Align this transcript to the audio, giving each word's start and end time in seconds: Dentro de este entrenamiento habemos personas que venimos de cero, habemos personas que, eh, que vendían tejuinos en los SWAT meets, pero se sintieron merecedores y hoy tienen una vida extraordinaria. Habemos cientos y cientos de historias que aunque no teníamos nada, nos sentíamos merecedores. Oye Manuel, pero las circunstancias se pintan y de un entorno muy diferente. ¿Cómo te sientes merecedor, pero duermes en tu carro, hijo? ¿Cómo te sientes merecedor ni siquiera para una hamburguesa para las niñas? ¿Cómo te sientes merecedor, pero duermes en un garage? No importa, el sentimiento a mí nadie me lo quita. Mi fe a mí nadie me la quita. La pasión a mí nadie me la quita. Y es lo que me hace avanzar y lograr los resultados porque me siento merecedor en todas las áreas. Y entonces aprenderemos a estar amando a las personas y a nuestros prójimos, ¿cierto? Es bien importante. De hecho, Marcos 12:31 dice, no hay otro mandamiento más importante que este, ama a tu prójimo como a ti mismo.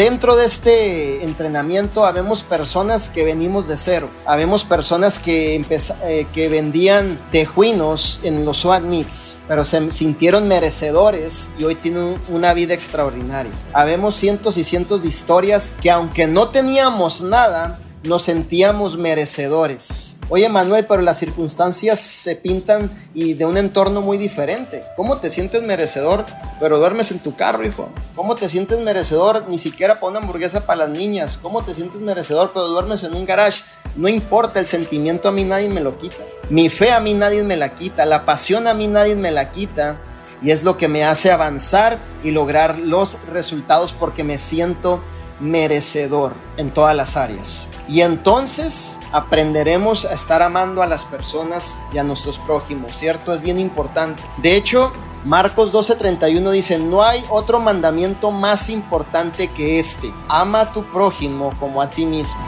Dentro 0.00 0.34
de 0.34 0.46
este 0.46 1.24
entrenamiento 1.24 2.06
habemos 2.06 2.42
personas 2.42 3.10
que 3.10 3.22
venimos 3.22 3.68
de 3.68 3.76
cero, 3.76 4.08
habemos 4.24 4.64
personas 4.64 5.18
que, 5.18 5.56
eh, 5.56 6.26
que 6.32 6.48
vendían 6.48 7.20
tejuinos 7.30 8.20
en 8.22 8.46
los 8.46 8.60
SWAT 8.60 8.82
meets, 8.82 9.36
pero 9.46 9.62
se 9.62 9.92
sintieron 9.92 10.48
merecedores 10.48 11.50
y 11.58 11.64
hoy 11.64 11.74
tienen 11.74 12.16
una 12.30 12.54
vida 12.54 12.72
extraordinaria. 12.72 13.52
Habemos 13.74 14.16
cientos 14.16 14.56
y 14.56 14.64
cientos 14.64 15.02
de 15.02 15.08
historias 15.08 15.74
que 15.82 15.90
aunque 15.90 16.26
no 16.26 16.48
teníamos 16.48 17.20
nada, 17.20 17.78
nos 18.02 18.22
sentíamos 18.22 18.96
merecedores. 18.96 20.16
Oye 20.28 20.48
Manuel, 20.48 20.86
pero 20.86 21.02
las 21.02 21.18
circunstancias 21.18 21.98
se 21.98 22.36
pintan 22.36 22.90
y 23.14 23.34
de 23.34 23.44
un 23.44 23.56
entorno 23.56 24.00
muy 24.00 24.16
diferente. 24.16 24.82
¿Cómo 24.96 25.18
te 25.18 25.28
sientes 25.28 25.62
merecedor, 25.62 26.24
pero 26.60 26.78
duermes 26.78 27.10
en 27.10 27.18
tu 27.18 27.34
carro, 27.34 27.64
hijo? 27.64 27.88
¿Cómo 28.14 28.36
te 28.36 28.48
sientes 28.48 28.78
merecedor 28.78 29.48
ni 29.48 29.58
siquiera 29.58 29.96
para 29.96 30.10
una 30.12 30.20
hamburguesa 30.20 30.66
para 30.66 30.86
las 30.86 30.90
niñas? 30.90 31.38
¿Cómo 31.42 31.62
te 31.62 31.74
sientes 31.74 32.00
merecedor, 32.00 32.52
pero 32.54 32.68
duermes 32.68 33.02
en 33.02 33.14
un 33.14 33.26
garage? 33.26 33.64
No 33.96 34.08
importa, 34.08 34.60
el 34.60 34.66
sentimiento 34.66 35.28
a 35.28 35.32
mí 35.32 35.44
nadie 35.44 35.68
me 35.68 35.80
lo 35.80 35.98
quita. 35.98 36.24
Mi 36.48 36.68
fe 36.68 36.92
a 36.92 37.00
mí 37.00 37.12
nadie 37.12 37.42
me 37.42 37.56
la 37.56 37.74
quita. 37.74 38.06
La 38.06 38.24
pasión 38.24 38.68
a 38.68 38.74
mí 38.74 38.86
nadie 38.86 39.16
me 39.16 39.32
la 39.32 39.50
quita. 39.50 40.00
Y 40.42 40.52
es 40.52 40.62
lo 40.62 40.78
que 40.78 40.88
me 40.88 41.04
hace 41.04 41.32
avanzar 41.32 41.98
y 42.22 42.30
lograr 42.30 42.78
los 42.78 43.18
resultados 43.26 43.94
porque 43.98 44.24
me 44.24 44.38
siento 44.38 45.02
merecedor 45.40 46.34
en 46.56 46.70
todas 46.70 46.94
las 46.94 47.16
áreas. 47.16 47.66
Y 47.88 48.02
entonces 48.02 48.98
aprenderemos 49.12 50.04
a 50.04 50.14
estar 50.14 50.42
amando 50.42 50.82
a 50.82 50.86
las 50.86 51.04
personas 51.04 51.76
y 51.92 51.98
a 51.98 52.04
nuestros 52.04 52.38
prójimos, 52.38 52.92
¿cierto? 52.92 53.32
Es 53.32 53.40
bien 53.40 53.58
importante. 53.58 54.22
De 54.38 54.56
hecho, 54.56 54.92
Marcos 55.24 55.72
12:31 55.72 56.50
dice, 56.50 56.78
no 56.78 57.02
hay 57.02 57.24
otro 57.28 57.60
mandamiento 57.60 58.30
más 58.30 58.70
importante 58.70 59.48
que 59.48 59.78
este, 59.78 60.12
ama 60.28 60.60
a 60.60 60.72
tu 60.72 60.84
prójimo 60.84 61.52
como 61.58 61.82
a 61.82 61.90
ti 61.90 62.06
mismo. 62.06 62.40